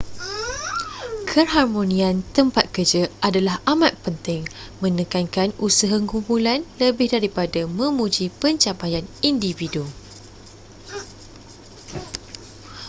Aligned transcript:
keharmonian 1.31 2.17
tempat 2.35 2.65
kerja 2.75 3.01
adalah 3.27 3.55
amat 3.71 3.93
penting 4.03 4.41
menekankan 4.83 5.49
usaha 5.67 5.93
kumpulan 6.11 6.59
lebih 6.81 7.07
daripada 7.15 7.61
memuji 7.79 8.25
pencapaian 8.41 9.05
individu 9.29 9.83